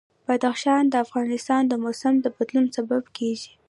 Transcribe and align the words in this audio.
بدخشان 0.27 0.83
د 0.89 0.93
افغانستان 1.05 1.61
د 1.67 1.73
موسم 1.83 2.13
د 2.21 2.25
بدلون 2.35 2.65
سبب 2.75 3.03
کېږي. 3.17 3.51